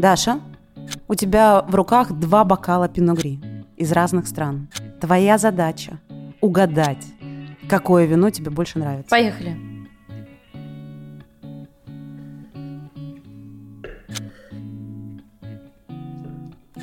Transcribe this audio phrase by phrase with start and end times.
[0.00, 0.40] Даша,
[1.08, 3.38] у тебя в руках два бокала пиногри
[3.76, 4.68] из разных стран.
[4.98, 5.98] Твоя задача
[6.40, 7.04] угадать,
[7.68, 9.10] какое вино тебе больше нравится.
[9.10, 9.58] Поехали.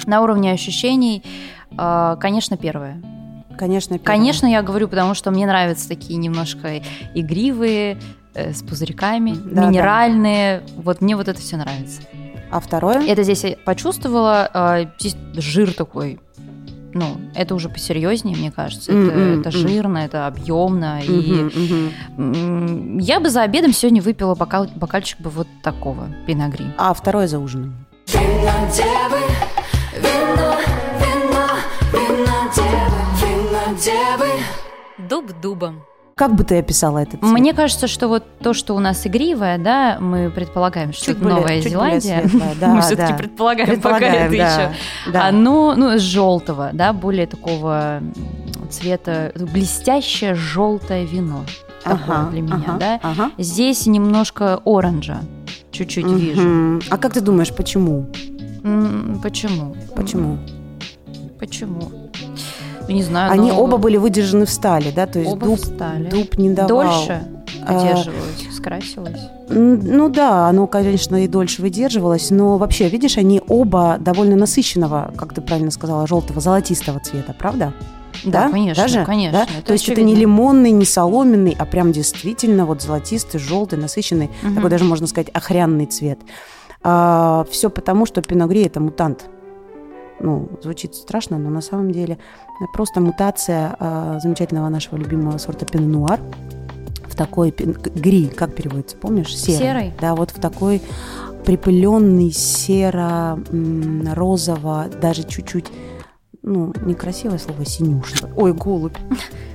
[0.06, 1.24] На уровне ощущений,
[1.76, 3.02] э, конечно, первое.
[3.58, 4.06] Конечно, первое.
[4.06, 6.84] Конечно, я говорю, потому что мне нравятся такие немножко
[7.16, 7.98] игривые,
[8.36, 10.62] э, с пузырьками, Да, минеральные.
[10.76, 12.04] Вот мне вот это все нравится.
[12.52, 13.06] А второе?
[13.08, 16.20] Это здесь я почувствовала, э, здесь жир такой.
[16.94, 18.92] Ну, это уже посерьезнее, мне кажется.
[18.92, 19.42] Это, М-м-м.
[19.42, 21.02] это жирно, это объемно.
[21.04, 22.34] И Мгм, мгм.
[22.34, 26.66] м, я бы за обедом сегодня выпила бокал, бокальчик бы вот такого пиногри.
[26.78, 27.86] А второе за ужином.
[28.08, 29.22] Винодевы,
[29.98, 30.56] вино,
[31.02, 31.48] вино,
[31.92, 34.30] винодевы, винодевы.
[35.10, 35.84] Дуб дубом.
[36.18, 37.32] Как бы ты описала этот цвет?
[37.32, 41.24] Мне кажется, что вот то, что у нас игривое, да, мы предполагаем, что Чуть это
[41.24, 42.28] более- Новая чуть более Зеландия.
[42.28, 43.18] светлое, да, мы все-таки да.
[43.18, 45.12] предполагаем, Предполагаем, пока это да, еще.
[45.14, 45.28] да.
[45.28, 48.02] Оно, ну, желтого, да, более такого
[48.72, 51.44] цвета, блестящее желтое вино.
[51.84, 53.00] Такое Ага, для меня, ага, да.
[53.04, 53.32] ага.
[53.38, 55.20] Здесь немножко оранжа,
[55.72, 56.42] чуть-чуть вижу.
[56.42, 56.82] Мгм.
[56.90, 58.08] А как ты думаешь, почему?
[59.22, 59.76] Почему?
[59.96, 60.40] Почему?
[61.40, 62.07] Почему?
[62.88, 63.32] Ну, Не знаю.
[63.32, 65.06] Они но оба были выдержаны в стали, да?
[65.08, 66.10] То есть оба дуб, встали.
[66.10, 66.68] дуб не давал.
[66.84, 67.24] Дольше
[67.66, 69.20] А, выдерживалось, скрасилось.
[69.50, 75.14] М, Ну да, оно, конечно, и дольше выдерживалось, но вообще, видишь, они оба довольно насыщенного,
[75.18, 77.74] как ты правильно сказала, желтого, золотистого цвета, правда?
[78.26, 79.06] Да, конечно, Даже?
[79.06, 79.40] конечно.
[79.40, 79.44] Да?
[79.60, 80.16] это То есть это очевидно.
[80.16, 84.56] не лимонный, не соломенный, а прям действительно вот золотистый, желтый, насыщенный, Мгм.
[84.56, 86.20] такой даже можно сказать охрянный цвет.
[86.82, 89.26] все потому, что пиногри это мутант.
[90.20, 92.18] Ну, звучит страшно, но на самом деле это
[92.73, 96.21] просто мутация а, замечательного нашего любимого сорта пино-нуар
[97.07, 99.37] в такой пин- гри, как переводится, помнишь?
[99.37, 99.59] Серый.
[99.59, 99.93] Серый?
[100.01, 100.81] Да, вот в такой
[101.45, 102.31] припыленный
[103.53, 105.67] серо-розово, даже чуть-чуть,
[106.43, 108.29] ну, некрасивое слово, синюшно.
[108.37, 108.97] Ой, голубь.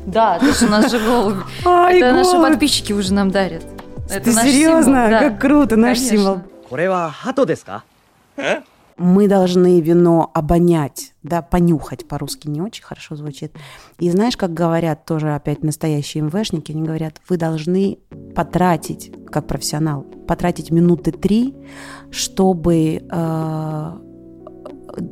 [0.05, 1.37] Да, то есть у нас же голубь.
[1.65, 2.49] Ай, Это наши голубь.
[2.51, 3.63] подписчики уже нам дарят.
[4.09, 4.83] Это Ты наш серьезно?
[4.83, 5.19] символ, да.
[5.29, 6.17] Как круто, наш Конечно.
[6.17, 6.37] символ.
[6.69, 7.83] これは鳩ですか
[9.02, 13.52] мы должны вино обонять, да, понюхать по-русски не очень хорошо звучит.
[13.98, 17.98] И знаешь, как говорят тоже опять настоящие МВшники, они говорят, вы должны
[18.36, 21.52] потратить, как профессионал, потратить минуты три,
[22.12, 23.92] чтобы э,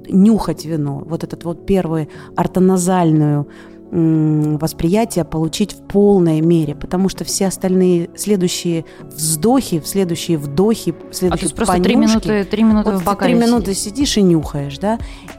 [0.09, 1.03] нюхать вино.
[1.05, 3.49] Вот этот вот первый ортоназальную
[3.91, 11.15] восприятие получить в полной мере, потому что все остальные следующие вздохи, следующие вдохи, А то
[11.15, 14.17] следующие есть просто три минуты, три минуты вот в бокале три минуты сидишь.
[14.17, 14.99] и нюхаешь, да,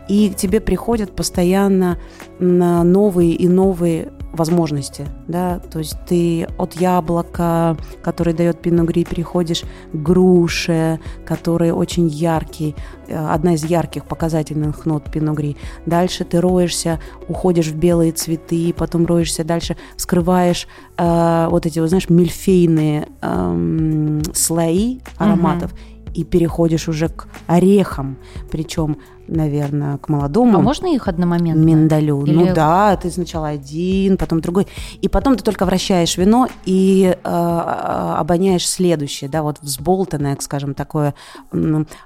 [0.09, 1.97] и к тебе приходят постоянно
[2.39, 9.95] новые и новые возможности, да, то есть ты от яблока, который дает пиногри, переходишь к
[9.95, 12.75] груше, который очень яркий,
[13.07, 15.57] э, одна из ярких показательных нот пиногри.
[15.85, 21.89] Дальше ты роешься, уходишь в белые цветы, потом роешься дальше, вскрываешь э, вот эти, вот,
[21.89, 25.73] знаешь, мильфейные эм, слои ароматов
[26.13, 28.17] и переходишь уже к орехам,
[28.51, 31.61] причем, наверное, к молодому А можно их одномоментно?
[31.63, 32.23] миндалю.
[32.25, 34.67] Или- Ну да, ты сначала один, потом другой.
[35.01, 40.73] И потом ты только вращаешь вино и э, э, обоняешь следующее, да, вот взболтанное, скажем,
[40.73, 41.13] такое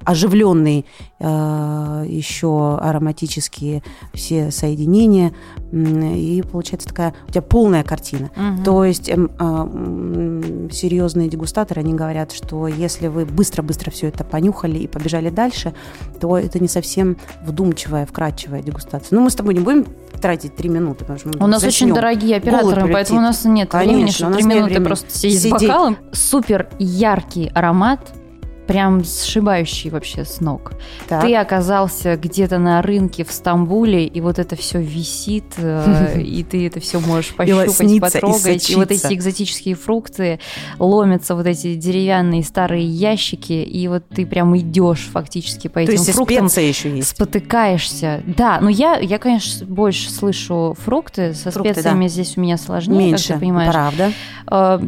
[0.04, 0.86] оживленный
[1.20, 3.84] э, еще ароматические
[4.14, 5.34] все соединения.
[5.72, 8.30] И получается такая у тебя полная картина.
[8.36, 8.64] Мгм.
[8.64, 14.24] То есть эм, а, м, серьезные дегустаторы, они говорят, что если вы быстро-быстро все это
[14.24, 15.74] понюхали и побежали дальше,
[16.20, 19.16] то это не совсем вдумчивая, вкрадчивая дегустация.
[19.16, 19.86] Ну, мы с тобой не будем
[20.22, 23.70] тратить три минуты, потому что мы У нас очень дорогие операторы, поэтому у нас нет
[23.70, 25.60] Конечно, времени, у что нас три минуты просто сидеть, сидеть.
[25.60, 25.98] с бокалом.
[26.12, 28.00] Супер яркий аромат,
[28.68, 30.74] прям сшибающий вообще с ног.
[31.08, 31.24] Так.
[31.24, 36.68] Ты оказался где-то на рынке в Стамбуле, и вот это все висит, э, и ты
[36.68, 40.40] это все можешь пощупать, потрогать, и, вот эти экзотические фрукты
[40.80, 46.48] ломятся, вот эти деревянные старые ящики, и вот ты прям идешь фактически по этим фруктам.
[46.62, 47.10] еще есть.
[47.10, 48.24] Спотыкаешься.
[48.26, 51.34] Да, но я, я, конечно, больше слышу фрукты.
[51.34, 53.72] Со Фрукты, специями здесь у меня сложнее, Меньше, как ты понимаешь.
[53.72, 54.12] правда.
[54.50, 54.80] Э,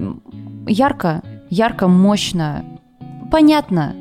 [0.68, 2.64] ярко, ярко, мощно,
[3.30, 3.96] понятно,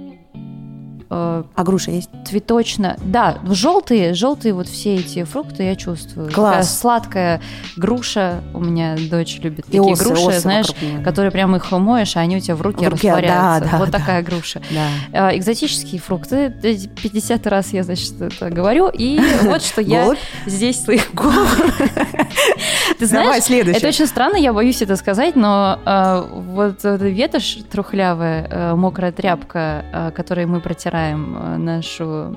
[1.10, 2.10] э, А груша есть?
[2.26, 2.96] цветочно.
[3.02, 6.30] Да, желтые, желтые вот все эти фрукты я чувствую.
[6.30, 6.50] Класс.
[6.50, 7.40] Такая сладкая
[7.76, 8.40] груша.
[8.54, 10.68] У меня дочь любит И такие осы, груши, осы знаешь,
[11.04, 13.60] которые прям их моешь, а они у тебя в руке В руке, растворяются.
[13.60, 13.98] да, да, вот да.
[13.98, 14.60] такая груша.
[14.70, 15.30] Да.
[15.30, 16.50] Э, Экзотические фрукты.
[16.50, 18.88] 50 раз я, значит, это говорю.
[18.88, 20.14] И вот что я
[20.46, 21.46] здесь своих голову.
[22.98, 28.48] Ты знаешь, это очень странно, я боюсь это сказать, но э, вот эта ветошь трухлявая,
[28.50, 32.34] э, мокрая тряпка, э, которой мы протираем убираем э, нашу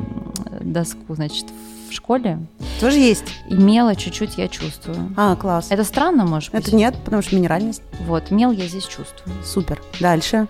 [0.62, 1.46] доску, значит,
[1.90, 2.38] в школе,
[2.80, 3.24] Тоже есть?
[3.50, 4.98] и мела чуть-чуть я чувствую.
[5.18, 5.68] А, класс.
[5.70, 6.68] Это странно, может быть?
[6.68, 7.82] Это нет, потому что минеральность.
[8.06, 9.36] Вот, мел я здесь чувствую.
[9.44, 9.82] Супер.
[10.00, 10.48] Дальше.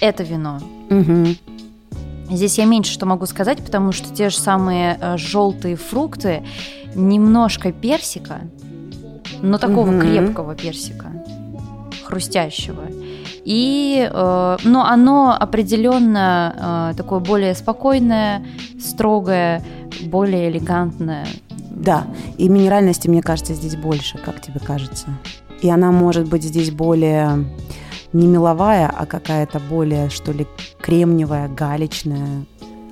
[0.00, 0.60] Это вино.
[0.90, 1.36] Мгм.
[2.30, 6.44] Здесь я меньше что могу сказать, потому что те же самые желтые фрукты,
[6.94, 8.40] немножко персика,
[9.42, 10.00] но такого Мгм.
[10.00, 11.06] крепкого персика,
[12.04, 12.84] хрустящего.
[13.44, 18.42] И, э, но оно определенно э, такое более спокойное,
[18.80, 19.62] строгое,
[20.06, 21.26] более элегантное.
[21.70, 22.04] Да,
[22.38, 25.08] и минеральности, мне кажется, здесь больше, как тебе кажется.
[25.60, 27.44] И она может быть здесь более
[28.14, 30.46] не меловая, а какая-то более, что ли,
[30.80, 32.44] кремниевая, галечная.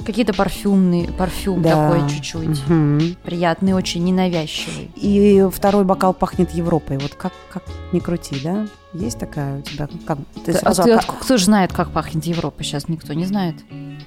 [0.05, 1.91] Какие-то парфюмные, парфюм Да.
[1.91, 2.67] такой чуть-чуть.
[2.69, 3.17] Мгм.
[3.23, 4.91] Приятный, очень ненавязчивый.
[4.97, 6.99] И второй бокал пахнет Европой.
[6.99, 7.63] Вот как, как
[7.93, 8.67] не крути, да?
[8.95, 9.89] Есть такая у тебя?
[10.07, 12.63] Как, ты А ты отк- кто же знает, как пахнет Европа?
[12.63, 13.57] Сейчас никто не знает.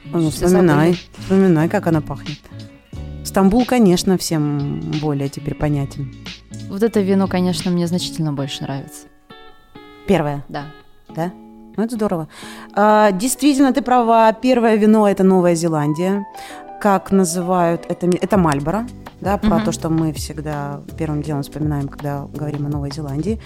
[0.06, 1.00] Ну, Все вспоминай, забыли.
[1.20, 2.38] вспоминай, как она пахнет.
[3.24, 6.14] Стамбул, конечно, всем более теперь понятен.
[6.70, 9.08] Вот это вино, конечно, мне значительно больше нравится.
[10.08, 10.66] Первое, Да.
[11.10, 11.32] да?
[11.78, 12.28] Ну, это здорово.
[12.74, 14.32] А, действительно, ты права.
[14.34, 16.24] Первое вино– это Новая Зеландия.
[16.82, 18.08] Как называют это?
[18.08, 18.86] Это Мальборо.
[19.22, 19.66] Да, про Мгм.
[19.66, 23.42] то, что мы всегда первым делом вспоминаем, когда говорим о Новой Зеландии.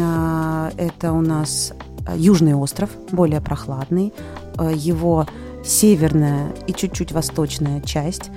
[0.00, 1.72] А, это у нас
[2.06, 4.12] а, Южный остров, более прохладный.
[4.56, 5.26] А, Его
[5.64, 8.30] северная и чуть-чуть восточная часть.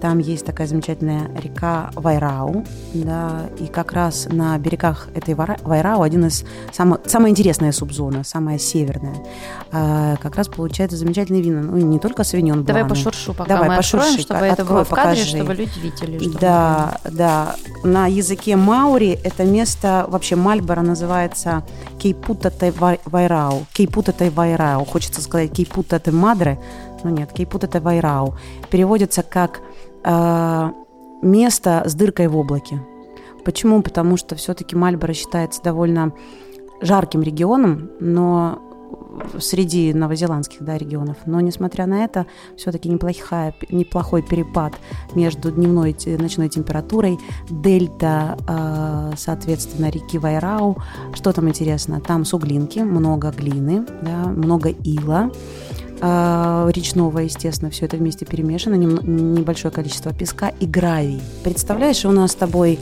[0.00, 2.64] Там есть такая замечательная река Вайрау,
[2.94, 8.58] да, и как раз на берегах этой Вайрау один из само, самая интересная субзона, самая
[8.58, 9.16] северная.
[9.72, 13.76] А, как раз получается замечательные вина, ну не только савиньон Давай пошуршу, пока Давай, мы
[13.76, 15.36] откроем, пошурши, чтобы ка- это было открой, в кадре, покажи.
[15.36, 17.56] чтобы люди видели, что мы Да, да.
[17.82, 21.64] На языке маури это место, вообще Мальборо называется
[21.98, 22.52] Кейпута
[23.04, 23.66] Вайрау.
[23.72, 24.84] Кейпута Вайрау.
[24.84, 26.58] Хочется сказать Кейпута Мадре,
[27.02, 28.36] но нет, Кейпута Вайрау.
[28.70, 29.60] Переводится как
[30.04, 32.80] место с дыркой в облаке.
[33.44, 33.82] Почему?
[33.82, 36.12] Потому что все-таки Мальборо считается довольно
[36.80, 38.62] жарким регионом, но
[39.38, 41.16] среди новозеландских да, регионов.
[41.26, 44.74] Но несмотря на это, все-таки неплохая, неплохой перепад
[45.14, 47.18] между дневной и ночной температурой,
[47.50, 50.78] дельта, э, соответственно, реки Вайрау.
[51.14, 52.00] Что там интересно?
[52.00, 55.30] Там суглинки, много глины, да, много ила,
[56.00, 61.20] речного, естественно, все это вместе перемешано, небольшое количество песка и гравий.
[61.42, 62.78] Представляешь, у нас с тобой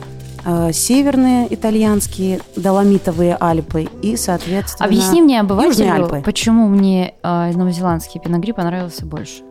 [0.47, 4.87] э, северные итальянские доломитовые Альпы и, соответственно...
[4.87, 6.23] Объясни мне, обывателю, Альпы.
[6.25, 9.43] почему мне э, новозеландский пиногри понравился больше.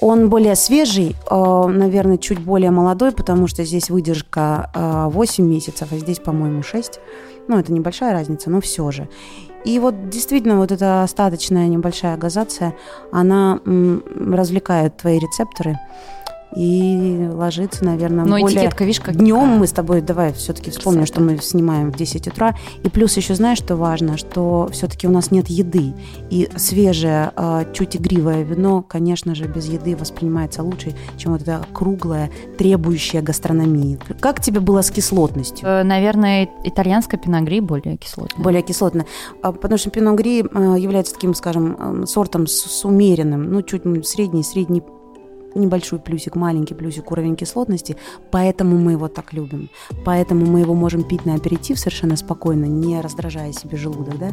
[0.00, 5.88] Он более свежий, э, наверное, чуть более молодой, потому что здесь выдержка э, 8 месяцев,
[5.92, 7.00] а здесь, по-моему, 6.
[7.48, 9.08] Ну, это небольшая разница, но все же.
[9.64, 12.74] И вот действительно вот эта остаточная небольшая газация,
[13.12, 15.78] она развлекает твои рецепторы
[16.56, 18.58] и ложится, наверное, Но более...
[18.58, 22.28] этикетка, видишь, как Днем мы с тобой, давай все-таки вспомним, что мы снимаем в 10
[22.28, 22.56] утра.
[22.82, 25.94] И плюс еще знаешь, что важно, что все-таки у нас нет еды.
[26.30, 31.64] И свежее, э, чуть игривое вино, конечно же, без еды воспринимается лучше, чем вот это
[31.72, 33.98] круглое, требующее гастрономии.
[34.20, 35.68] Как тебе было с кислотностью?
[35.68, 38.42] Э, Наверное, итальянская пиногри более кислотная.
[38.42, 39.04] Более кислотно.
[39.42, 43.82] А, Потому что пино гри э, является таким, скажем, сортом с, с умеренным, ну, чуть
[44.06, 44.82] средний, средний
[45.58, 47.96] небольшой плюсик, маленький плюсик уровень кислотности,
[48.30, 49.68] поэтому мы его так любим.
[50.04, 54.30] Поэтому мы его можем пить на аперитив совершенно спокойно, не раздражая себе желудок, да.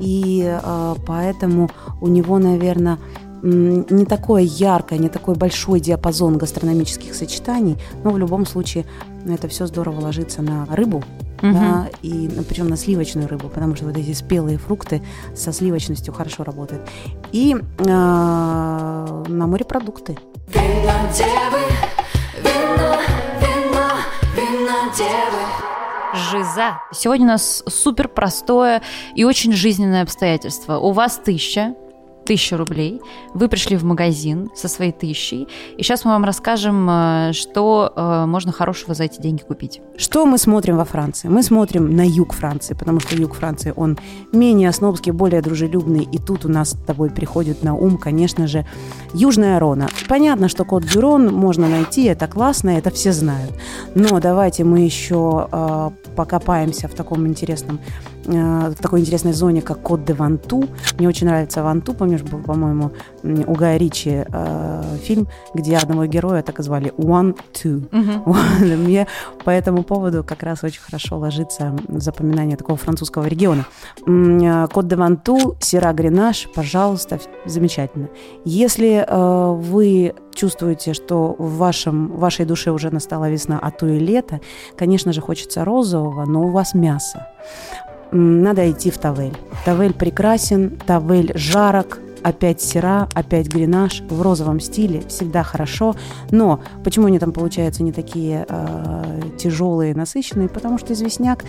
[0.00, 1.70] И э, поэтому
[2.00, 2.98] у него, наверное,
[3.42, 8.84] не такое яркое, не такой большой диапазон гастрономических сочетаний, но в любом случае
[9.26, 11.04] это все здорово ложится на рыбу,
[11.42, 11.54] Мгм.
[11.54, 15.02] да, и причем на сливочную рыбу, потому что вот эти спелые фрукты
[15.34, 16.88] со сливочностью хорошо работают.
[17.32, 20.18] И э, на морепродукты.
[20.54, 21.60] Вино девы,
[22.42, 22.96] вино,
[23.40, 23.88] вино,
[24.34, 25.38] вино девы.
[26.30, 26.80] Жиза.
[26.92, 28.82] Сегодня у нас супер простое
[29.14, 30.78] и очень жизненное обстоятельство.
[30.78, 31.74] У вас тысяча,
[32.28, 33.00] тысяча рублей.
[33.34, 35.48] Вы пришли в магазин со своей тысячей.
[35.78, 39.80] И сейчас мы вам расскажем, э, что э, можно хорошего за эти деньги купить.
[39.96, 41.28] Что мы смотрим во Франции?
[41.28, 43.98] Мы смотрим на юг Франции, потому что юг Франции, он
[44.32, 46.06] менее снобский, более дружелюбный.
[46.12, 48.66] И тут у нас с тобой приходит на ум, конечно же,
[49.14, 49.88] Южная Рона.
[50.06, 53.52] Понятно, что код Бюрон можно найти, это классно, это все знают.
[53.94, 57.80] Но давайте мы еще э, покопаемся в таком интересном
[58.28, 60.64] в такой интересной зоне, как Кот де Ванту.
[60.98, 62.90] Мне очень нравится Ванту, помнишь, был, по-моему,
[63.22, 67.88] у Гая Ричи э, фильм, где одного героя так и звали One Two.
[68.76, 69.06] Мне
[69.44, 73.64] по этому поводу как раз очень хорошо ложится запоминание такого французского региона.
[74.06, 78.08] Э, Кот де Ванту, Сера Гренаж, пожалуйста, замечательно.
[78.44, 83.86] Если э, вы чувствуете, что в, вашем, в вашей душе уже настала весна, а то
[83.86, 84.40] и лето,
[84.76, 87.26] конечно же, хочется розового, но у вас мясо.
[88.10, 89.36] Надо идти в Тавель.
[89.64, 95.94] Тавель прекрасен, Тавель жарок, опять сера, опять гренаж в розовом стиле, всегда хорошо.
[96.30, 100.48] Но почему они там получаются не такие э, тяжелые, насыщенные?
[100.48, 101.44] Потому что известняк,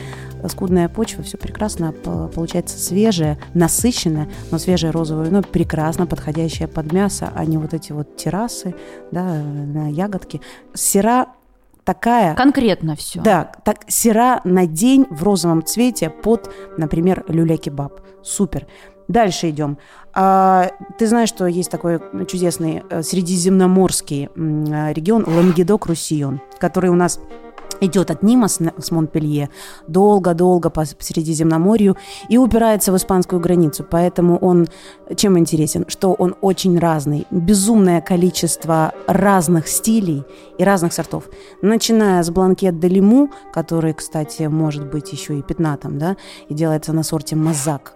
[0.47, 6.91] скудная почва, все прекрасно по- получается свежее, насыщенное, но свежее розовое вино прекрасно подходящее под
[6.91, 8.75] мясо, а не вот эти вот террасы,
[9.11, 10.41] да, на ягодки.
[10.73, 11.27] Сера
[11.89, 13.19] такая Конкретно все.
[13.19, 18.01] да, так сера на день в розовом цвете под, например, люля-кебаб.
[18.22, 18.67] Супер.
[19.08, 19.79] Дальше идем.
[20.13, 20.69] А,
[21.00, 27.19] ты знаешь, что есть такой чудесный э, средиземноморский э, регион Лангедок-Руссион, который у нас
[27.81, 28.59] идет от Нима с,
[28.91, 29.50] Монпелье
[29.88, 33.86] долго-долго по Средиземноморью и упирается в испанскую границу.
[33.89, 34.67] Поэтому он
[35.15, 35.86] чем интересен?
[35.88, 37.25] Что он очень разный.
[37.31, 40.24] Безумное количество разных стилей
[40.57, 41.25] и разных сортов.
[41.62, 46.17] Начиная с бланкет де лиму, который, кстати, может быть еще и пятнатом, да,
[46.48, 47.93] и делается на сорте мазак.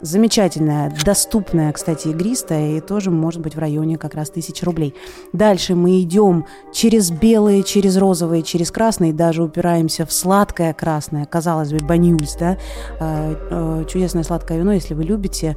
[0.00, 4.94] Замечательная, доступная, кстати, игристая, и тоже может быть в районе как раз тысячи рублей.
[5.32, 11.72] Дальше мы идем через белые, через розовые, через красные, даже упираемся в сладкое красное, казалось
[11.72, 12.56] бы, банюльс, да,
[12.98, 15.56] Э, э, чудесное сладкое вино, если вы любите,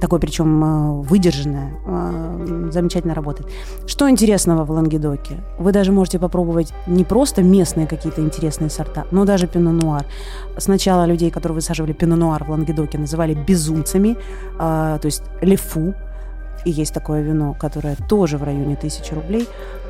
[0.00, 3.48] такое причем э, выдержанное, э, замечательно работает.
[3.86, 5.38] Что интересного в Лангедоке?
[5.58, 10.04] Вы даже можете попробовать не просто местные какие-то интересные сорта, но даже пино-нуар.
[10.58, 14.16] Сначала людей, которые высаживали пино-нуар в Лангедоке, называли безумцами,
[14.58, 15.94] а, то есть лефу.
[16.64, 19.48] И есть такое вино, которое тоже в районе тысячи рублей.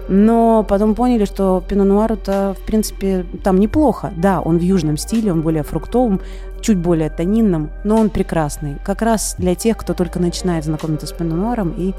[0.09, 4.13] Но потом поняли, что пино-нуар-то, в принципе, там неплохо.
[4.17, 6.21] Да, он в южном стиле, он более фруктовым,
[6.63, 8.77] чуть более тонинным, но он прекрасный.
[8.85, 11.93] Как раз для тех, кто только начинает знакомиться с пино-нуаром и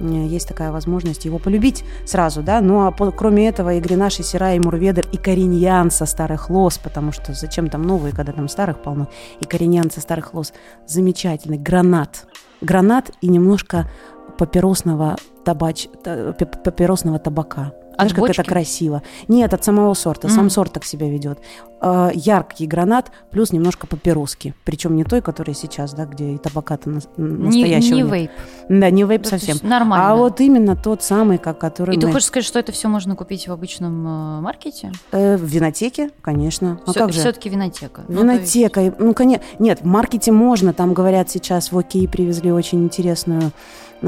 [0.00, 4.20] э, есть такая возможность его полюбить сразу, да, ну а по- кроме этого и Гренаш,
[4.20, 8.32] и Сера, и Мурведер, и Кориньян со старых лос, потому что зачем там новые, когда
[8.32, 9.08] там старых полно,
[9.40, 10.52] и Кориньян со старых лос,
[10.86, 12.26] замечательный, гранат,
[12.60, 13.90] гранат и немножко
[14.38, 17.72] папиросного табач, та- пап- папиросного табака.
[17.98, 19.02] От Знаешь, как это красиво.
[19.28, 20.28] Нет, от самого сорта.
[20.28, 20.50] Сам Мгм.
[20.50, 21.38] сорт так себя ведет.
[21.80, 24.54] Э, яркий гранат плюс немножко папироски.
[24.64, 28.12] Причем не той, которая сейчас, да, где и табака-то Не, настоящего не нет.
[28.12, 28.30] вейп.
[28.68, 29.56] Да, не вейп То совсем.
[29.62, 30.10] Нормально.
[30.10, 32.88] А вот именно тот самый, как который И ты мы- хочешь сказать, что это все
[32.88, 34.92] можно купить в обычном э, маркете?
[35.12, 36.80] Э, в винотеке, конечно.
[36.86, 37.20] А как же?
[37.20, 38.02] Все-таки винотека.
[38.08, 38.94] Ну, то есть- Винотека.
[38.98, 39.44] Ну, конечно.
[39.58, 40.72] Нет, в маркете можно.
[40.72, 43.52] Там, говорят, сейчас в Окей привезли очень интересную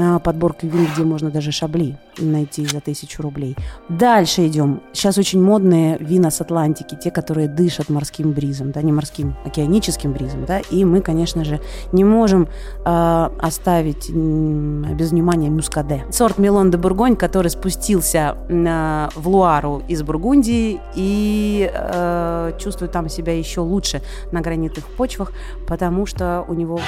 [0.01, 3.55] а, подборку вин, где можно даже шабли найти за тысячу рублей.
[3.87, 4.81] Дальше идем.
[4.93, 10.13] Сейчас очень модные вина с Атлантики, те, которые дышат морским бризом, да, не морским, океаническим
[10.13, 11.59] бризом, да, и мы, конечно же,
[11.93, 12.47] не можем
[12.85, 16.03] а, оставить без внимания мюскаде.
[16.11, 23.09] Сорт Милон де Бургонь, который спустился на- в Луару из Бургундии и э, чувствует там
[23.09, 24.01] себя еще лучше
[24.31, 25.31] на гранитных почвах,
[25.67, 26.79] потому что у него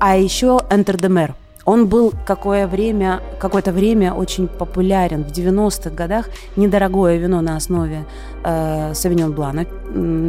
[0.00, 1.34] А еще Enter the Mare.
[1.64, 5.24] Он был какое время, какое-то время очень популярен.
[5.24, 8.06] В 90-х годах недорогое вино на основе
[8.42, 9.66] э, Савиньон Блана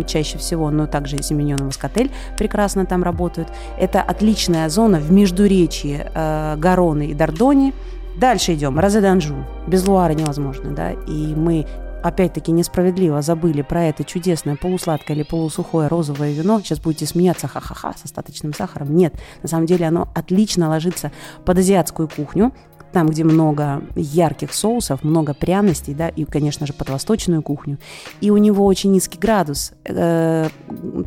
[0.06, 3.48] чаще всего, но также и Семеньон и прекрасно там работают.
[3.80, 7.74] Это отличная зона в междуречии э, Гароны и Дордони.
[8.18, 8.78] Дальше идем.
[8.78, 9.46] Розе d'Анжу.
[9.66, 11.66] Без Луара невозможно, да, и мы
[12.04, 16.60] опять-таки несправедливо забыли про это чудесное полусладкое или полусухое розовое вино.
[16.62, 18.96] Сейчас будете смеяться, ха-ха-ха, с остаточным сахаром.
[18.96, 21.12] Нет, на самом деле оно отлично ложится
[21.46, 22.54] под азиатскую кухню,
[22.92, 27.78] там, где много ярких соусов, много пряностей, да, и, конечно же, под восточную кухню.
[28.22, 30.50] И у него очень низкий градус, э,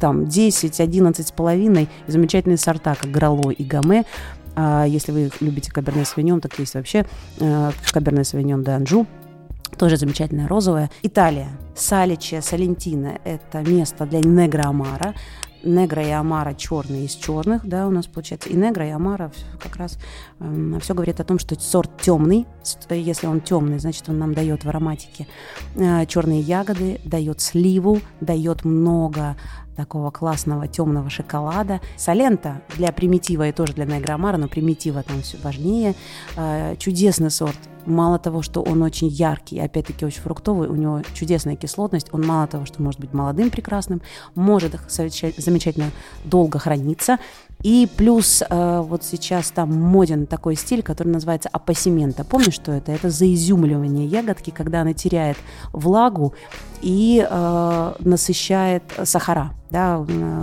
[0.00, 4.04] там 10-11 с половиной, замечательные сорта, как Грало и Гаме.
[4.54, 7.06] А если вы любите каберне свиньон, так есть вообще
[7.40, 9.06] э, каберне свиньон де Анжу,
[9.76, 10.90] тоже замечательная розовая.
[11.02, 11.48] Италия.
[11.74, 15.14] Саличе, Салентино– это место для негра амара.
[15.64, 18.48] Негра и амара черные из черных, да, у нас получается.
[18.48, 19.30] И негра, и амара
[19.62, 19.96] как раз
[20.80, 22.46] все говорит о том, что сорт темный.
[22.64, 25.28] С- Если он темный, значит, он нам дает в ароматике
[25.76, 29.36] э, черные ягоды, дает сливу, дает много
[29.76, 31.80] такого классного темного шоколада.
[31.96, 35.94] Салента для примитива и тоже для Негромара, но примитива там все важнее.
[36.36, 37.58] Э, Чудесный сорт.
[37.84, 42.46] Мало того, что он очень яркий, опять-таки очень фруктовый, у него чудесная кислотность, он мало
[42.46, 44.02] того, что может быть молодым, прекрасным,
[44.36, 45.90] может замечательно
[46.24, 47.18] долго храниться.
[47.62, 52.24] И плюс э, вот сейчас там моден такой стиль, который называется апассимента.
[52.24, 52.92] Помнишь, что это?
[52.92, 55.36] Это заизюмливание ягодки, когда она теряет
[55.72, 56.34] влагу
[56.80, 59.52] и э, насыщает сахара.
[59.70, 60.40] Да, э,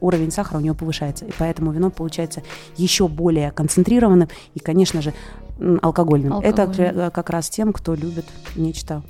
[0.00, 1.24] уровень сахара у него повышается.
[1.24, 2.42] И поэтому вино получается
[2.76, 5.12] еще более концентрированным и, конечно же,
[5.58, 6.38] м, алкогольным.
[6.40, 7.10] Это Алкогольным.
[7.10, 9.02] к- как раз тем, кто любит нечто,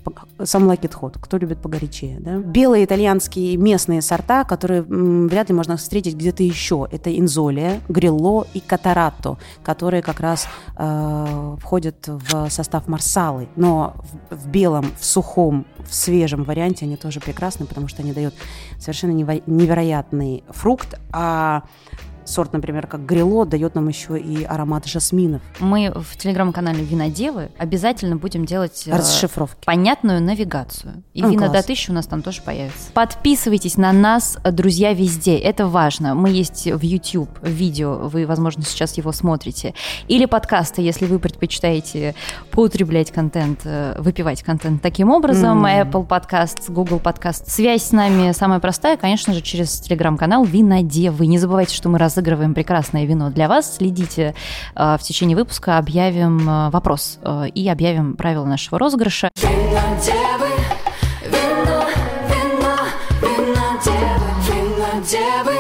[0.45, 2.19] some like it hot, кто любит погорячее.
[2.21, 2.37] Да?
[2.39, 8.47] Белые итальянские местные сорта, которые м, вряд ли можно встретить где-то еще, это инзолия, грилло
[8.55, 13.49] и катаратто, которые как раз э, входят в состав марсалы.
[13.57, 13.95] Но
[14.31, 18.35] в, в белом, в сухом, в свежем варианте они тоже прекрасны, потому что они дают
[18.79, 21.63] совершенно невероятный фрукт, а
[22.27, 28.17] сорт, например, как грилло, дает нам еще и аромат жасминов, Мы в телеграм-канале Винодевы обязательно
[28.17, 29.65] будем делать э, расшифровки.
[29.65, 31.03] понятную навигацию.
[31.15, 31.63] И Ну, вина класс.
[31.63, 32.91] до тысячи у нас там тоже появится.
[32.93, 35.37] Подписывайтесь на нас, друзья, везде.
[35.39, 36.15] Это важно.
[36.15, 38.09] Мы есть в YouTube, видео.
[38.09, 39.75] Вы, возможно, сейчас его смотрите.
[40.09, 42.15] Или подкасты, если вы предпочитаете
[42.51, 45.59] поутреблять контент, э, выпивать контент таким образом.
[45.59, 45.67] Мгм.
[45.67, 47.45] Apple Podcast, Google Podcast.
[47.49, 51.27] Связь с нами самая простая, конечно же, через телеграм-канал Винодевы.
[51.27, 53.77] Не забывайте, что мы разыгрываем прекрасное вино для вас.
[53.77, 54.35] Следите
[54.75, 59.29] э, в течение выпуска, объявим э, вопрос э, и объявим правила нашего розыгрыша.
[59.37, 60.49] Винодевы,
[61.27, 61.85] вино,
[62.31, 62.77] вино,
[63.21, 65.57] винодевы, винодевы.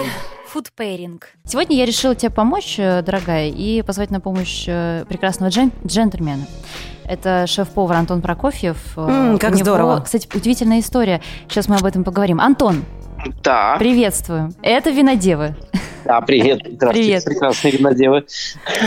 [0.55, 1.21] Food pairing.
[1.45, 6.47] Сегодня я решила тебе помочь, дорогая, и позвать на помощь прекрасного джен- джентльмена.
[7.05, 8.79] Это шеф-повар Антон Прокофьев.
[8.97, 10.01] М, как у него, здорово.
[10.01, 11.21] Кстати, удивительная история.
[11.49, 12.41] Сейчас мы об этом поговорим.
[12.41, 12.85] Антон,
[13.43, 14.53] Да, приветствую.
[14.63, 15.55] Это винодевы.
[16.05, 16.61] да, привет.
[16.71, 17.25] Здравствуйте, Привет.
[17.25, 18.27] прекрасные винодевы.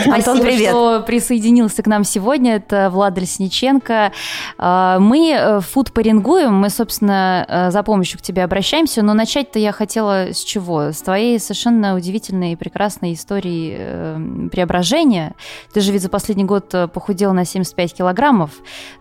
[0.06, 0.68] Антон, Спасибо, привет.
[0.70, 2.56] что присоединился к нам сегодня.
[2.56, 4.12] Это Влад Лесниченко.
[4.58, 9.72] А, Мы э, фуд-парингуем, мы, собственно, э, за помощью к тебе обращаемся, но начать-то я
[9.72, 10.92] хотела с чего?
[10.92, 15.34] С твоей совершенно удивительной и прекрасной истории э, преображения.
[15.74, 18.50] Ты же ведь за последний год похудел на 75 килограммов,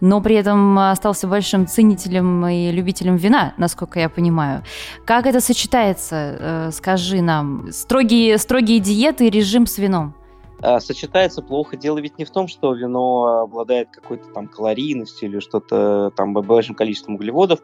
[0.02, 4.64] но при этом остался большим ценителем и любителем вина, насколько я понимаю.
[5.06, 7.72] Как это сочетается, э, скажи нам?
[7.72, 10.14] Строгие, строгие диеты и режим с вином.
[10.62, 11.78] А, Сочетается плохо.
[11.78, 16.76] Дело ведь не в том, что вино обладает какой-то там калорийностью или что-то там большим
[16.76, 17.62] количеством углеводов.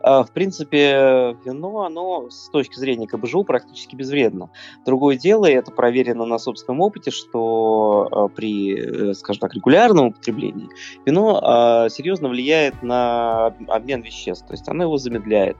[0.00, 4.50] А, В принципе, вино, оно с точки зрения КБЖУ практически безвредно.
[4.86, 10.06] Другое дело, и это проверено на собственном опыте, что а, при, э, скажем так, регулярном
[10.06, 10.68] употреблении
[11.04, 15.56] вино серьезно влияет на об- обмен веществ, то есть оно его замедляет.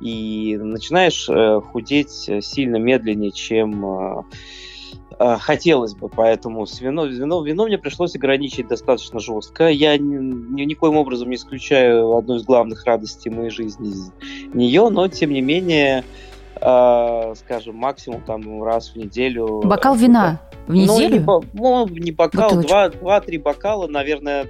[0.00, 2.10] И начинаешь э, худеть
[2.40, 4.24] сильно медленнее, чем
[5.18, 9.68] хотелось бы, поэтому с вино, вино, вино мне пришлось ограничить достаточно жестко.
[9.68, 14.12] Я ни, ни- никоим образом не исключаю одну из главных радостей моей жизни из
[14.54, 16.04] нее, но тем не менее,
[16.60, 19.60] э, скажем, максимум там раз в неделю.
[19.64, 21.42] Бокал э, вина в ну, не, неделю?
[21.52, 22.62] ну, не бокал,
[23.00, 24.46] два-три бокала, наверное,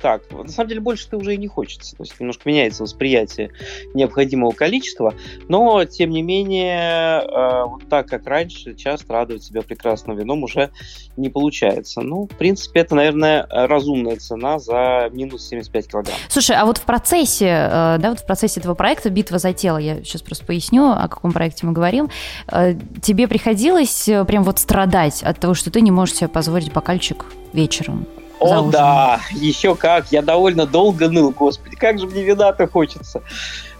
[0.00, 0.22] так.
[0.30, 1.96] На самом деле больше ты уже и не хочется.
[1.96, 3.50] То есть немножко меняется восприятие
[3.94, 5.14] необходимого количества.
[5.48, 10.70] Но, тем не менее, э, вот так, как раньше, часто радовать себя прекрасным вином уже
[11.16, 12.02] не получается.
[12.02, 16.16] Ну, в принципе, это, наверное, разумная цена за минус 75 килограмм.
[16.28, 19.78] Слушай, а вот в процессе, э, да, вот в процессе этого проекта «Битва за тело»,
[19.78, 22.10] я сейчас просто поясню, о каком проекте мы говорим,
[22.48, 26.72] э, тебе приходилось э, прям вот страдать от того, что ты не можешь себе позволить
[26.72, 28.06] бокальчик вечером?
[28.38, 28.70] О, ужином?
[28.70, 30.12] да, еще как.
[30.12, 33.22] Я довольно долго ныл, господи, как же мне вина-то хочется.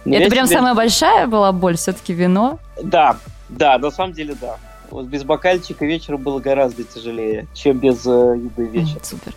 [0.05, 2.59] Но Это прям себе- самая большая была боль, все-таки вино?
[2.81, 3.17] Да,
[3.49, 4.57] да, на самом деле да.
[4.89, 9.03] Вот без бокальчика вечером было гораздо тяжелее, чем без э, еды вечером.
[9.03, 9.33] Супер.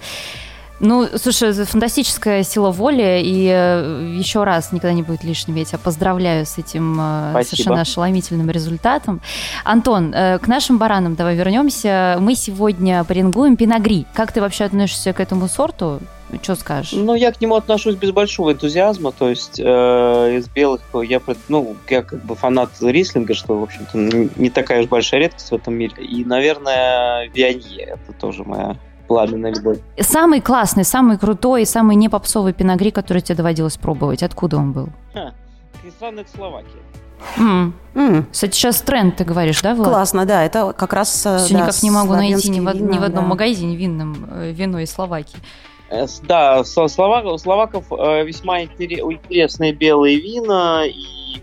[0.80, 5.78] Ну, слушай, фантастическая сила воли, и э, еще раз никогда не будет лишним, я тебя
[5.78, 7.50] поздравляю с этим э, Спасибо.
[7.50, 9.20] совершенно ошеломительным результатом.
[9.62, 12.16] Антон, э, к нашим баранам давай вернемся.
[12.18, 14.06] Мы сегодня парингуем пиногри.
[14.14, 16.00] Как ты вообще относишься к этому сорту?
[16.42, 16.92] Что скажешь?
[16.92, 21.76] Ну, я к нему отношусь без большого энтузиазма, то есть э, из белых я, ну,
[21.88, 23.98] я как бы фанат рислинга, что, в общем-то,
[24.40, 26.02] не такая уж большая редкость в этом мире.
[26.02, 28.76] И, наверное, Вианье, это тоже моя
[29.10, 29.78] пламенная любовь.
[29.98, 34.22] Самый классный, самый крутой, самый не попсовый пиногри, который тебе доводилось пробовать.
[34.22, 34.88] Откуда он был?
[35.12, 35.32] Ха,
[35.84, 36.78] из Словакии.
[37.36, 37.74] М.
[37.96, 39.88] М, Кстати, сейчас тренд, ты говоришь, да, Влад?
[39.88, 41.26] Классно, да, это как раз...
[41.26, 43.24] э, Всё да, никак не могу найти ни в, од- славянские ни в вина, одном
[43.24, 43.28] да.
[43.30, 45.38] магазине винном э, вино из Словакии.
[46.22, 46.62] Да,
[47.32, 51.42] у словаков э, весьма интере- интересные белые вина, и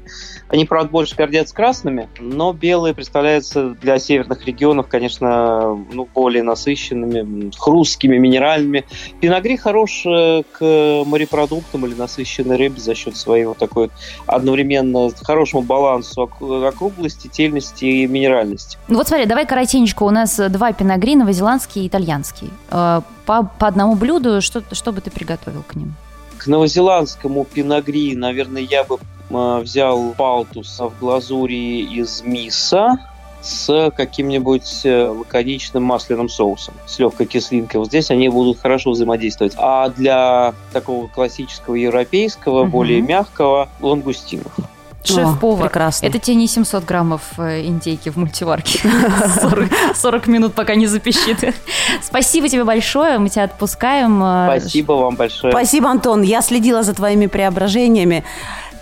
[0.50, 7.52] Они, правда, больше гордятся красными, но белые представляются для северных регионов, конечно, ну, более насыщенными,
[7.58, 8.86] хрусткими, минеральными.
[9.20, 13.90] Пиногри хорош э, к морепродуктам или насыщенной рыбе за счет своего такой
[14.26, 18.78] одновременно хорошему балансу округлости, тельности и минеральности.
[18.88, 20.04] Ну вот смотри, давай коротенько.
[20.04, 22.50] У нас два пиногри, новозеландский и итальянский.
[22.72, 25.96] Э, По, по одному блюду, что, что бы ты приготовил к ним?
[26.38, 32.98] К новозеландскому пиногри, наверное, я бы взял палтус в глазури из миса
[33.42, 37.80] с каким-нибудь э, лаконичным масляным соусом, с легкой кислинкой.
[37.80, 39.54] Вот здесь они будут хорошо взаимодействовать.
[39.58, 42.72] А для такого классического европейского, Мгм.
[42.72, 44.52] более мягкого, лангустинов.
[45.04, 45.70] Шеф-повар.
[45.70, 46.06] прекрасно.
[46.06, 48.80] Это тебе не 700 граммов э, индейки в мультиварке.
[49.42, 51.54] 40, 40 минут, пока не запищит.
[52.02, 54.22] Спасибо тебе большое, мы тебя отпускаем.
[54.22, 55.54] Э, Спасибо вам большое.
[55.54, 56.24] Спасибо, Антон.
[56.24, 58.26] Я следила за твоими преображениями.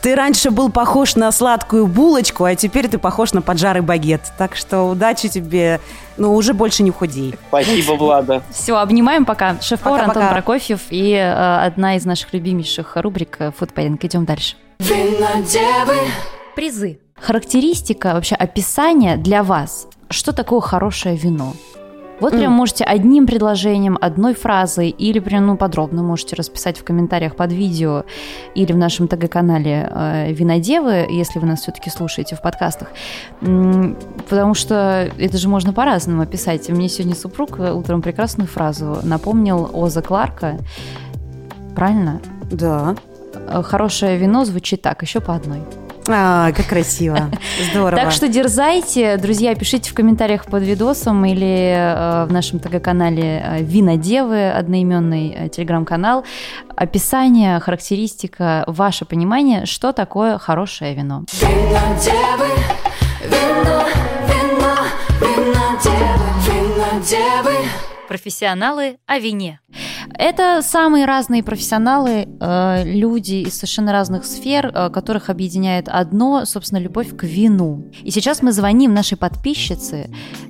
[0.06, 4.22] Ты раньше был похож на сладкую булочку, а теперь ты похож на поджарый багет.
[4.38, 5.82] Так что удачи тебе.
[6.18, 7.34] Ну, уже больше не худей.
[7.48, 8.44] Спасибо, Влада.
[8.52, 9.60] Все, обнимаем пока.
[9.60, 10.34] Шеф-повар Антон Пока-пока.
[10.36, 14.06] Прокофьев и э, одна из наших любимейших рубрик э, «Фудпейнг».
[14.06, 14.58] Идем дальше.
[14.78, 15.98] Винодевы,
[16.56, 17.00] Призы.
[17.20, 19.88] Характеристика, вообще описание для вас.
[20.12, 21.54] Что такое хорошее вино?
[22.20, 27.36] Вот прям можете одним предложением, одной фразой или прям ну, подробно можете расписать в комментариях
[27.36, 28.06] под видео
[28.56, 32.90] или в нашем ТГ-канале э, Винодевы, если вы нас все-таки слушаете в подкастах.
[33.42, 36.70] Потому что это же можно по-разному описать.
[36.70, 40.58] Мне сегодня супруг э, утром прекрасную фразу напомнил Оза Кларка.
[41.76, 42.22] Правильно?
[42.52, 42.96] Да.
[43.34, 45.62] Э, Хорошее вино звучит так, еще по одной.
[46.08, 47.32] А, как красиво.
[47.72, 48.04] Здорово.
[48.04, 53.64] Так что дерзайте, друзья, пишите в комментариях под видосом или э, в нашем ТГ-канале э,
[53.64, 56.24] Винодевы, одноименный э, телеграм-канал,
[56.76, 61.24] описание, характеристика, ваше понимание, что такое хорошее вино.
[61.42, 62.50] винодевы,
[63.24, 63.84] вино,
[64.28, 64.76] вино,
[65.20, 67.56] винодевы, винодевы.
[68.08, 69.60] Профессионалы о вине.
[70.18, 76.80] Это самые разные профессионалы, э, люди из совершенно разных сфер, э, которых объединяет одно, собственно,
[76.80, 77.92] любовь к вину.
[78.02, 80.10] И сейчас мы звоним нашей подписчице,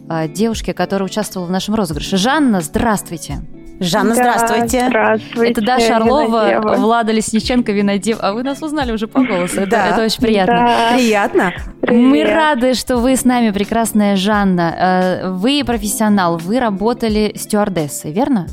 [0.09, 2.17] э, девушке, которая участвовала в нашем розыгрыше.
[2.17, 3.39] Жанна, здравствуйте.
[3.79, 4.85] Жанна, Да, здравствуйте.
[4.87, 5.51] Здравствуйте.
[5.51, 6.75] Это Даша Орлова, Винодева.
[6.75, 8.19] Влада Лесниченко, Винодев.
[8.21, 9.59] А вы нас узнали уже по голосу.
[9.61, 9.87] Это, Да.
[9.87, 10.53] это очень приятно.
[10.53, 11.53] Да, Приятно.
[11.81, 12.29] Мы привет.
[12.35, 15.23] рады, что вы с нами, прекрасная Жанна.
[15.33, 18.47] Вы профессионал, вы работали стюардессой, верно?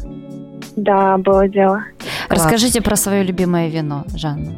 [0.77, 1.85] Да, было дело.
[2.29, 2.43] Класс.
[2.43, 4.53] Расскажите про свое любимое вино, Жанна.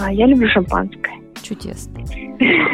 [0.00, 1.14] А, я люблю шампанское.
[1.42, 2.00] Чудесно.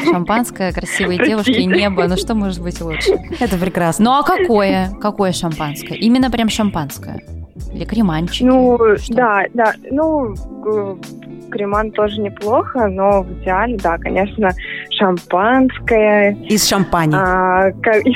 [0.04, 2.06] Шампанское, красивые девушки, небо.
[2.08, 3.12] Ну что может быть лучше?
[3.38, 4.04] Это прекрасно.
[4.06, 4.90] Ну а какое?
[5.00, 5.94] Какое шампанское?
[5.96, 7.22] Именно прям шампанское?
[7.72, 8.44] Или креманчики?
[8.44, 9.14] Ну, Что?
[9.14, 9.74] да, да.
[9.90, 10.34] Ну,
[11.50, 14.52] креман тоже неплохо, но в идеале, да, конечно,
[15.02, 17.14] шампанское, Из шампани.
[17.14, 18.12] а, ка- и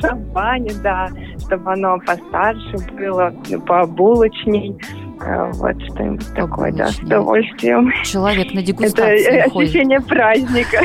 [0.00, 1.08] шампань, да,
[1.46, 3.32] чтобы оно постарше было,
[3.66, 4.76] побулочней.
[5.20, 7.92] А, Вот что-нибудь такое, да, с удовольствием.
[8.04, 9.70] Человек на Это дегустации э, ходит.
[9.70, 10.80] ощущение праздника.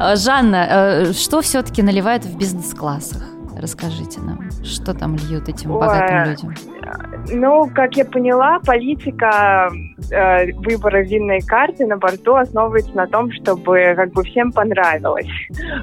[0.00, 3.22] Э, Жанна, э, что все-таки наливают в бизнес-классах?
[3.56, 5.80] Расскажите нам, что там льют этим Ой.
[5.80, 6.54] богатым людям?
[7.32, 9.70] Ну, как я поняла, политика
[10.10, 15.26] э, выбора винной карты на борту основывается на том, чтобы как бы всем понравилось.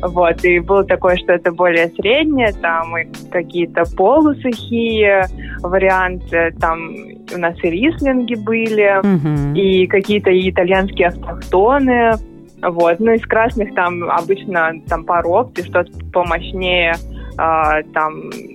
[0.01, 5.25] Вот, и было такое, что это более среднее, там и какие-то полусухие
[5.62, 6.95] варианты, там
[7.34, 9.54] у нас и рислинги были, Мгм.
[9.56, 12.13] и какие-то и итальянские автохтоны.
[12.62, 12.99] Вот.
[12.99, 16.93] Ну, из красных там обычно там паропти, что-то помощнее,
[17.38, 18.50] а, там, э,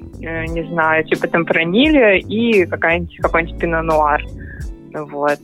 [0.48, 4.22] не знаю, типа темпранили и какая-нибудь, какой-нибудь пино-нуар.
[4.92, 5.38] Вот.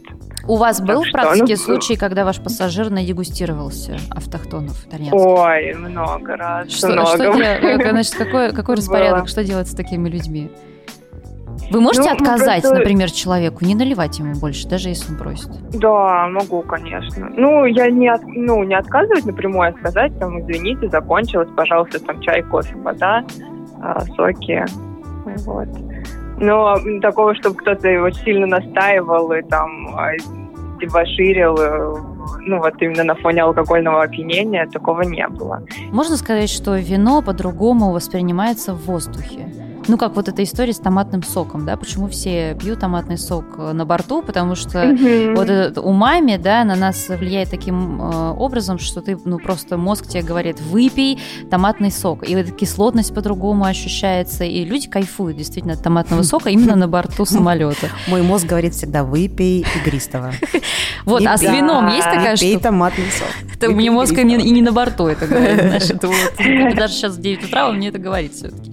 [0.49, 5.21] У вас был Так в что, практике ну, случай, когда ваш пассажир надегустировался автохтонов итальянских?
[5.21, 6.71] Ой, много раз.
[6.71, 7.07] Что, много.
[7.09, 8.77] что де- э, значит, какой, какой Было.
[8.77, 9.29] распорядок?
[9.29, 10.51] Что делать с такими людьми?
[11.71, 15.49] Вы можете Ну, отказать, просто- например, человеку, не наливать ему больше, даже если он просит?
[15.79, 17.31] Да, могу, конечно.
[17.37, 22.21] Ну, я не, от- ну, не отказывать напрямую, а сказать, там, извините, закончилось, пожалуйста, там,
[22.21, 23.25] чай, кофе, вода,
[24.17, 24.65] соки,
[25.45, 25.69] вот.
[26.39, 30.13] Но такого, чтобы кто-то его сильно настаивал и там а,
[30.81, 31.97] дебоширил, э,
[32.41, 35.63] ну, вот именно на фоне алкогольного опьянения, такого не было.
[35.93, 39.47] Можно сказать, что вино по-другому воспринимается в воздухе?
[39.89, 41.77] Ну, как вот эта история с томатным соком, да?
[41.77, 44.23] Почему все пьют томатный сок э, на борту?
[44.23, 45.35] Потому что Мгм.
[45.35, 50.07] вот этот умами, да, на нас влияет таким э, образом, что ты, ну, просто мозг
[50.07, 51.19] тебе говорит, выпей
[51.51, 52.29] томатный сок.
[52.29, 56.87] И вот эта кислотность по-другому ощущается, и люди кайфуют действительно от томатного сока именно на
[56.89, 57.89] борту самолета.
[58.09, 60.33] Мой мозг говорит всегда, выпей игристого.
[61.05, 62.63] Вот, а с Выпей- вином есть такая Выпей штука?
[62.69, 63.27] томатный сок.
[63.51, 67.69] Выпей мне мозг и не, на борту это говорит, вот, даже сейчас в 9 утра
[67.69, 68.73] он мне это говорит все-таки.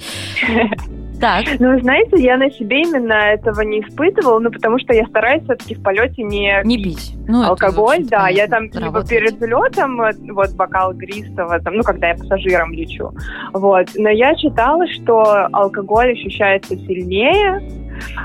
[1.19, 5.43] Так, Ну, знаете, я на себе именно этого не испытывала, ну, потому что я стараюсь
[5.43, 7.13] все-таки в полете не, не пить.
[7.27, 10.01] Ну, это, алкоголь, общем-то, да, я там либо перед взлетом,
[10.34, 13.12] вот, бокал игристого, там, ну, когда я пассажиром лечу,
[13.53, 17.62] вот, но я читала, что алкоголь ощущается сильнее,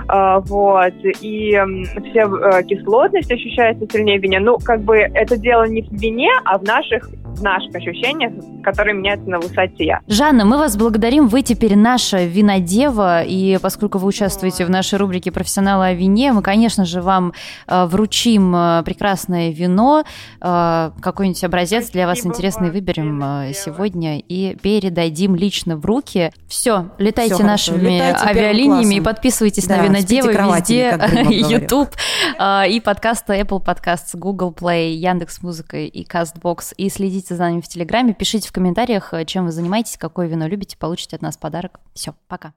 [0.08, 5.36] э, вот, и м, все э, кислотность ощущается сильнее в вине, ну, как бы это
[5.36, 10.00] дело не в вине, а в наших, в наших ощущениях, которые меняются на высоте.
[10.06, 11.28] Жанна, мы вас благодарим.
[11.28, 16.42] Вы теперь наша винодева, и поскольку вы участвуете в нашей рубрике «Профессионалы о вине», мы,
[16.42, 17.32] конечно же, вам
[17.66, 20.04] э, вручим э, прекрасное вино,
[20.40, 25.84] э, какой-нибудь образец для вас Спасибо интересный вам, выберем э, сегодня и передадим лично в
[25.84, 26.32] руки.
[26.48, 27.72] Все, летайте хорошо.
[27.72, 30.98] нашими Летайте авиалиниями и подписывайтесь Да, на винодевы везде.
[31.54, 31.90] YouTube
[32.38, 36.74] э, и подкасты Apple Podcasts, Google Play, Яндекс Музыка и Castbox.
[36.76, 40.26] И следите следите за нами в Телеграме, пишите в комментариях, э, чем вы занимаетесь, какое
[40.26, 41.80] вино любите, получите от нас подарок.
[41.94, 42.52] Все, пока.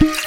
[0.00, 0.21] thank you